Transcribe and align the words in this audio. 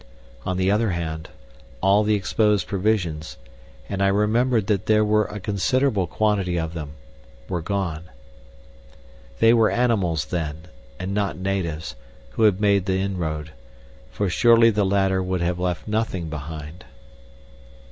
On 0.47 0.57
the 0.57 0.71
other 0.71 0.89
hand, 0.89 1.29
all 1.79 2.01
the 2.03 2.15
exposed 2.15 2.65
provisions 2.65 3.37
and 3.87 4.01
I 4.01 4.07
remembered 4.07 4.65
that 4.65 4.87
there 4.87 5.05
were 5.05 5.25
a 5.25 5.39
considerable 5.39 6.07
quantity 6.07 6.57
of 6.57 6.73
them 6.73 6.93
were 7.47 7.61
gone. 7.61 8.05
They 9.37 9.53
were 9.53 9.69
animals, 9.69 10.25
then, 10.25 10.61
and 10.97 11.13
not 11.13 11.37
natives, 11.37 11.93
who 12.31 12.41
had 12.45 12.59
made 12.59 12.87
the 12.87 12.97
inroad, 12.97 13.51
for 14.09 14.27
surely 14.27 14.71
the 14.71 14.85
latter 14.85 15.21
would 15.21 15.41
have 15.41 15.59
left 15.59 15.87
nothing 15.87 16.29
behind. 16.29 16.83